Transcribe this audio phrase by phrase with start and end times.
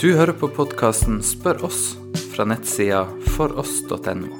[0.00, 1.94] Du hører på podkasten Spør oss
[2.34, 4.34] fra nettsida foross.no.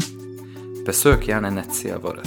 [0.85, 2.19] Besøk gjerne nettsida vår.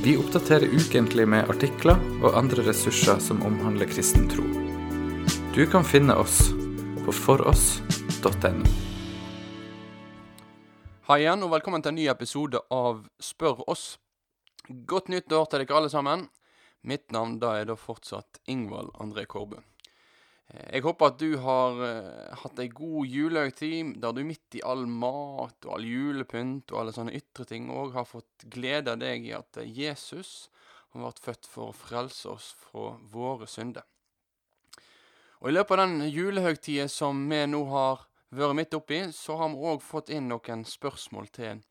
[0.00, 4.46] Vi oppdaterer ukentlig med artikler og andre ressurser som omhandler kristen tro.
[5.52, 6.38] Du kan finne oss
[7.04, 8.72] på foross.no.
[11.10, 13.98] Hei igjen, og velkommen til en ny episode av Spør oss.
[14.88, 16.30] Godt nyttår til dere alle sammen.
[16.80, 19.60] Mitt navn da er da fortsatt Ingvald André Kårbø.
[20.52, 24.84] Jeg håper at du har eh, hatt ei god julehøytid, der du midt i all
[24.86, 29.24] mat og all julepynt og alle sånne ytre ting òg har fått glede av deg
[29.24, 30.50] i at Jesus
[30.92, 33.86] har vært født for å frelse oss fra våre synder.
[35.40, 39.50] Og I løpet av den julehøytida som vi nå har vært midt oppi, så har
[39.52, 41.64] vi òg fått inn noen spørsmål til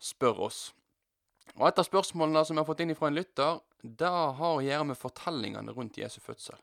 [0.00, 0.60] Spør oss.
[1.58, 4.62] Og Et av spørsmålene som vi har fått inn fra en lytter, det har å
[4.64, 6.58] gjøre med fortellingene rundt Jesu fødsel.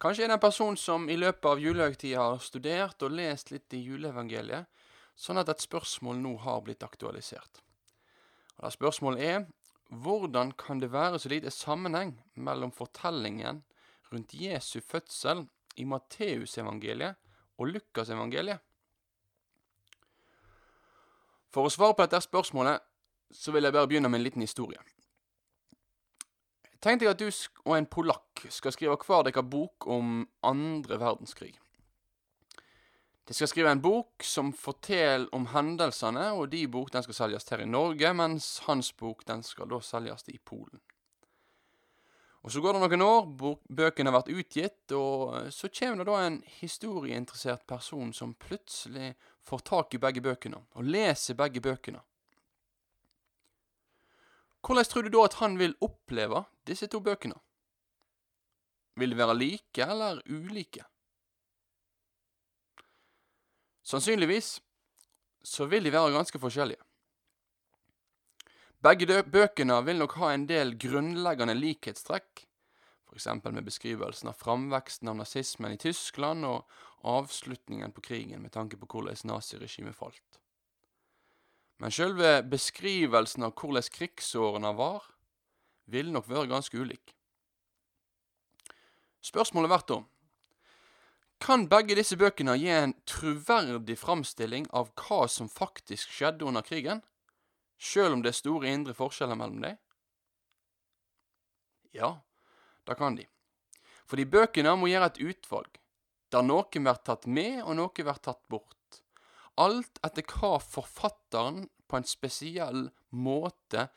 [0.00, 3.74] Kanskje er det en person som i løpet av julehøytida har studert og lest litt
[3.76, 4.64] i juleevangeliet,
[5.12, 7.60] sånn at et spørsmål nå har blitt aktualisert.
[8.56, 9.42] Og det Spørsmålet er
[9.90, 13.60] hvordan kan det være så lite sammenheng mellom fortellingen
[14.12, 15.44] rundt Jesu fødsel
[15.76, 17.18] i Matteusevangeliet
[17.58, 18.62] og Lukasevangeliet?
[21.50, 22.86] For å svare på dette spørsmålet
[23.34, 24.78] så vil jeg bare begynne med en liten historie.
[26.80, 27.28] Tenk deg at du
[27.66, 31.52] og en polakk skal skrive hver deres bok om andre verdenskrig.
[33.28, 37.46] De skal skrive en bok som forteller om hendelsene, og de bok den skal selges
[37.52, 40.80] her i Norge, mens hans bok den skal da selges i Polen.
[42.40, 43.26] Og Så går det noen år,
[43.68, 49.12] bøkene har vært utgitt, og så kommer det da en historieinteressert person som plutselig
[49.44, 52.00] får tak i begge bøkene, og leser begge bøkene.
[54.60, 57.38] Hvordan tror du da at han vil oppleve disse to bøkene?
[59.00, 60.84] Vil de være like eller ulike?
[63.82, 64.60] Sannsynligvis
[65.42, 66.82] så vil de være ganske forskjellige.
[68.80, 72.44] Begge bøkene vil nok ha en del grunnleggende likhetstrekk,
[73.10, 73.26] f.eks.
[73.44, 76.68] med beskrivelsen av framveksten av nazismen i Tyskland og
[77.04, 80.39] avslutningen på krigen med tanke på hvordan naziregimet falt.
[81.80, 85.06] Men sjølve beskrivelsen av hvordan krigsårene var,
[85.90, 87.14] vil nok være ganske ulik.
[89.24, 90.00] Spørsmålet blir da
[91.40, 97.00] kan begge disse bøkene gi en troverdig framstilling av hva som faktisk skjedde under krigen,
[97.80, 99.78] sjøl om det er store indre forskjeller mellom dem?
[101.96, 102.10] Ja,
[102.84, 103.24] det kan de.
[104.04, 105.80] Fordi bøkene må gjøre et utvalg,
[106.30, 108.76] der noe blir tatt med og noe blir tatt bort.
[109.58, 113.88] Alt etter hva forfatteren på en spesiell måte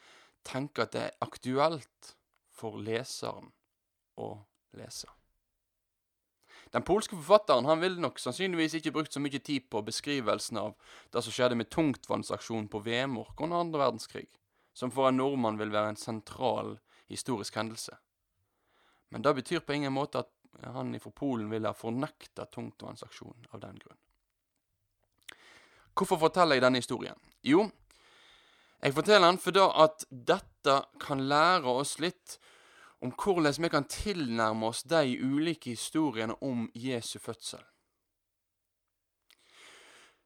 [0.47, 2.15] tenker at det er aktuelt
[2.53, 3.51] for leseren
[4.19, 4.33] å
[4.77, 5.09] lese.
[6.73, 10.73] Den polske forfatteren han ville nok sannsynligvis ikke brukt så mye tid på beskrivelsen av
[11.13, 14.29] det som skjedde med tungtvannsaksjonen på Vemork under andre verdenskrig,
[14.73, 16.79] som for en nordmann vil være en sentral
[17.11, 17.93] historisk hendelse.
[19.13, 20.31] Men det betyr på ingen måte at
[20.73, 24.02] han fra Polen ville ha fornekta tungtvannsaksjonen av den grunn.
[25.93, 27.17] Hvorfor forteller jeg denne historien?
[27.43, 27.67] Jo,
[28.83, 32.37] jeg forteller den fordi at dette kan lære oss litt
[33.03, 37.63] om hvordan vi kan tilnærme oss de ulike historiene om Jesu fødsel.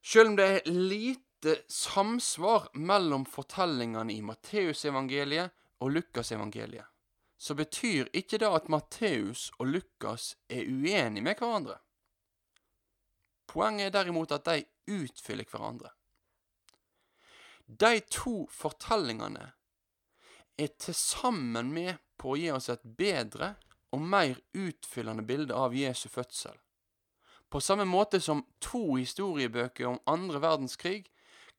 [0.02, 5.54] Selv om det er lite samsvar mellom fortellingene i Matteusevangeliet
[5.84, 6.86] og Lukasevangeliet,
[7.38, 11.78] så betyr ikke det at Matteus og Lukas er uenige med hverandre.
[13.48, 15.92] Poenget er derimot at de utfyller hverandre.
[17.68, 19.52] De to fortellingene
[20.58, 23.56] er til sammen med på å gi oss et bedre
[23.96, 26.56] og mer utfyllende bilde av Jesu fødsel.
[27.50, 31.06] På samme måte som to historiebøker om andre verdenskrig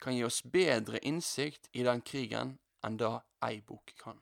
[0.01, 3.13] kan gi oss bedre innsikt i den krigen enn det
[3.45, 4.19] ei bok kan.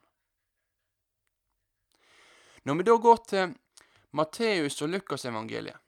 [2.66, 3.56] Når vi da går til
[4.16, 5.78] Matteus og Lukasevangeliet,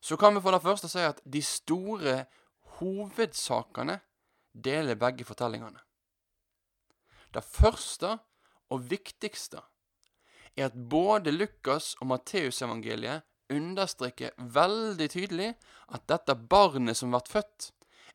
[0.00, 2.24] så kan vi for det første si at de store
[2.80, 4.00] hovedsakene
[4.52, 5.80] deler begge fortellingene.
[7.30, 8.16] Det første
[8.70, 9.60] og viktigste
[10.56, 15.52] er at både Lukas og Matteusevangeliet understreker veldig tydelig
[15.94, 17.70] at dette barnet som ble født,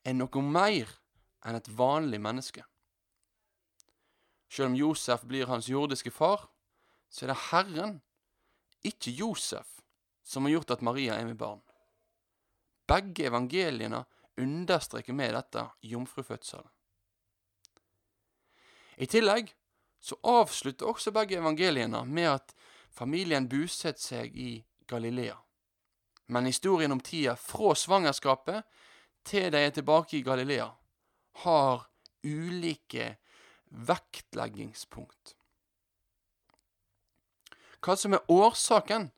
[0.06, 0.90] er noe mer
[1.46, 2.64] enn et vanlig menneske.
[4.50, 6.48] Selv om Josef blir hans jordiske far,
[7.10, 7.96] så er det Herren,
[8.86, 9.80] ikke Josef,
[10.24, 11.62] som har gjort at Maria er med barn.
[12.88, 14.04] Begge evangeliene
[14.38, 16.68] understreker med dette jomfrufødselen.
[18.98, 19.50] I tillegg
[20.00, 22.54] så avslutter også begge evangeliene med at
[22.94, 24.52] familien bosetter seg i
[24.88, 25.36] Galilea.
[26.28, 28.64] men historien om tida fra svangerskapet
[29.26, 30.72] til de er tilbake i Galilea,
[31.46, 31.88] har
[32.24, 33.18] ulike
[33.70, 35.36] vektleggingspunkt.
[37.81, 39.12] Hva som er årsaken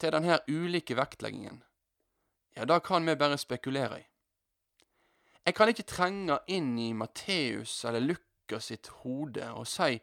[0.00, 1.62] til denne ulike vektleggingen,
[2.54, 4.06] ja, det kan vi bare spekulere i.
[5.44, 9.96] Jeg kan ikke trenge inn i Matteus eller Lukas sitt hode og si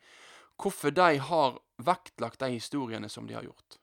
[0.60, 3.78] hvorfor de har vektlagt de historiene som de har gjort.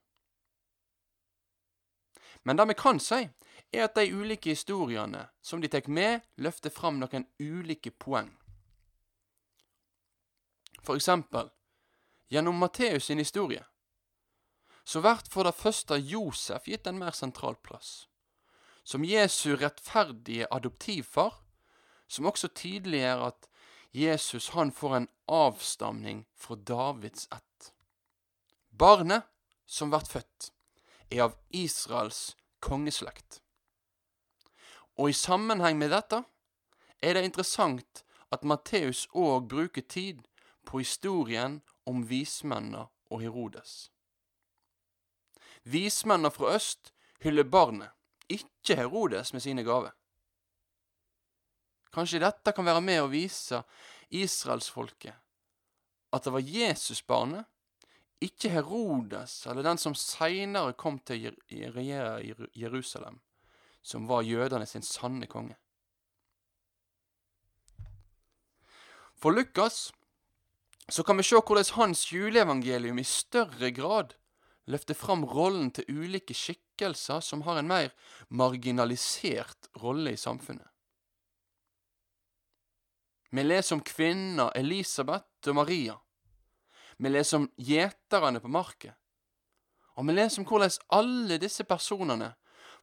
[2.44, 3.22] Men det vi kan si,
[3.72, 8.28] er at de ulike historiene som de tar med, løfter fram noen ulike poeng.
[10.84, 11.48] For eksempel,
[12.28, 13.64] gjennom Matteus sin historie,
[14.84, 18.06] så blir for det første Josef gitt en mer sentral plass.
[18.86, 21.34] Som Jesu rettferdige adoptivfar,
[22.06, 23.48] som også tydeliggjør at
[23.96, 27.72] Jesus han får en avstamning fra Davids ett.
[28.70, 29.26] Barnet
[29.66, 30.52] som blir født,
[31.10, 33.40] er av Israels kongeslekt.
[34.96, 36.22] Og i sammenheng med dette
[37.02, 40.22] er det interessant at Matteus òg bruker tid
[40.66, 43.90] på historien om vismennene og Herodes.
[45.64, 46.92] Vismennene fra øst
[47.24, 47.95] hyller barnet,
[48.28, 49.92] ikke Herodes med sine gaver.
[51.94, 53.62] Kanskje dette kan være med å vise
[54.12, 55.14] israelsfolket
[56.14, 57.46] at det var Jesusbarnet
[58.24, 63.20] ikke Herodes eller den som seinere kom til å regjere Jerusalem,
[63.82, 65.56] som var jødene sin sanne konge.
[69.16, 69.90] For Lukas
[70.88, 74.14] så kan vi se hvordan hans juleevangelium i større grad
[74.66, 77.92] løfter fram rollen til ulike skikkelser som har en mer
[78.28, 80.66] marginalisert rolle i samfunnet.
[83.30, 85.96] Vi leser om kvinner Elisabeth og Maria
[86.96, 88.94] vi leser om gjeterne på marken.
[89.96, 92.32] Og vi leser om hvordan alle disse personene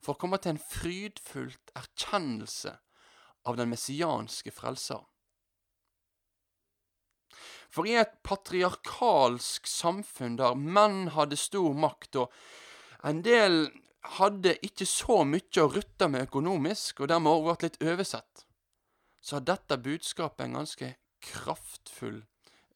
[0.03, 2.75] får komme til en frydfullt erkjennelse
[3.49, 5.05] av den messianske frelseren.
[7.73, 13.65] For i et patriarkalsk samfunn der menn hadde stor makt, og en del
[14.19, 18.45] hadde ikke så mye å rutte med økonomisk, og dermed også vært litt oversett,
[19.23, 20.91] så har dette budskapet en ganske
[21.23, 22.21] kraftfull,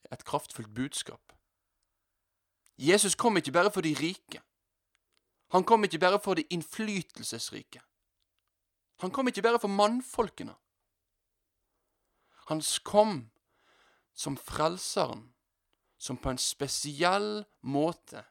[0.10, 1.34] et kraftfullt budskap.
[2.78, 4.42] Jesus kom ikke bare for de rike.
[5.54, 7.82] Han kom ikke bare for de innflytelsesrike.
[9.02, 10.56] Han kom ikke bare for mannfolkene.
[12.48, 13.28] Han kom
[14.18, 15.28] som frelseren,
[15.98, 18.24] som på en spesiell måte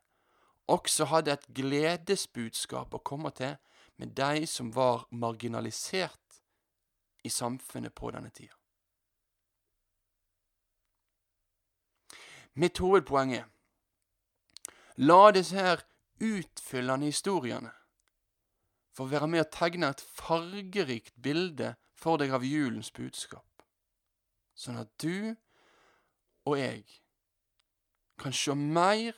[0.66, 3.54] også hadde et gledesbudskap å komme til
[4.02, 6.40] med de som var marginalisert
[7.24, 8.54] i samfunnet på denne tida.
[12.56, 13.46] Mitt hovedpoeng er
[14.96, 15.82] La disse her
[16.24, 17.72] utfyllende historiene
[18.96, 23.44] få være med å tegne et fargerikt bilde for deg av julens budskap,
[24.56, 25.36] sånn at du
[26.46, 26.84] og jeg
[28.22, 29.16] kan se mer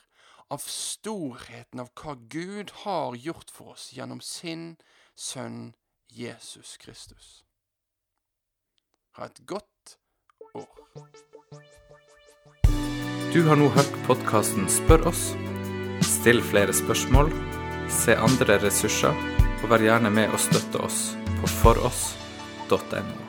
[0.51, 4.79] av storheten av hva Gud har gjort for oss gjennom sin
[5.15, 5.75] sønn
[6.09, 7.43] Jesus Kristus.
[9.19, 9.99] Ha et godt
[10.57, 10.73] år.
[13.35, 15.29] Du har nå hørt podkasten Spør oss
[16.09, 17.29] Still flere spørsmål,
[17.91, 19.15] se andre ressurser,
[19.63, 21.01] og vær gjerne med å støtte oss
[21.41, 23.28] på foross.no.